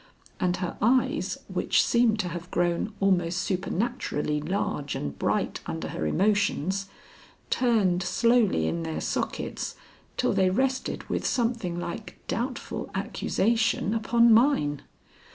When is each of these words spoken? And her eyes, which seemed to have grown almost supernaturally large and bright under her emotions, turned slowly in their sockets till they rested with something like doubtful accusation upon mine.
And 0.39 0.57
her 0.57 0.77
eyes, 0.81 1.37
which 1.47 1.85
seemed 1.85 2.17
to 2.21 2.29
have 2.29 2.49
grown 2.49 2.91
almost 2.99 3.37
supernaturally 3.41 4.41
large 4.41 4.95
and 4.95 5.15
bright 5.19 5.59
under 5.67 5.89
her 5.89 6.07
emotions, 6.07 6.87
turned 7.51 8.01
slowly 8.01 8.65
in 8.67 8.81
their 8.81 8.99
sockets 8.99 9.75
till 10.17 10.33
they 10.33 10.49
rested 10.49 11.03
with 11.07 11.23
something 11.23 11.79
like 11.79 12.17
doubtful 12.27 12.89
accusation 12.95 13.93
upon 13.93 14.33
mine. 14.33 14.81